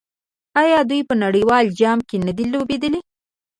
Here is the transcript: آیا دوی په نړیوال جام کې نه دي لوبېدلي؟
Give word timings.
آیا 0.61 0.79
دوی 0.89 1.01
په 1.09 1.15
نړیوال 1.23 1.65
جام 1.79 1.99
کې 2.09 2.17
نه 2.25 2.31
دي 2.37 2.45
لوبېدلي؟ 2.53 2.99